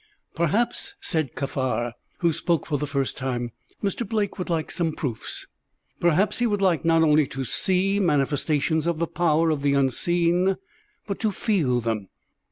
"Perhaps," 0.33 0.95
said 0.99 1.35
Kaffar, 1.35 1.91
who 2.21 2.33
spoke 2.33 2.65
for 2.65 2.79
the 2.79 2.87
first 2.87 3.15
time, 3.17 3.51
"Mr. 3.83 4.03
Blake 4.09 4.39
would 4.39 4.49
like 4.49 4.71
some 4.71 4.93
proofs. 4.93 5.45
Perhaps 5.99 6.39
he 6.39 6.47
would 6.47 6.59
like 6.59 6.83
not 6.83 7.03
only 7.03 7.27
to 7.27 7.43
see 7.45 7.99
manifestations 7.99 8.87
of 8.87 8.97
the 8.97 9.05
power 9.05 9.51
of 9.51 9.61
the 9.61 9.73
unseen, 9.75 10.55
but 11.05 11.19
to 11.19 11.31
feel 11.31 11.79
them. 11.81 12.07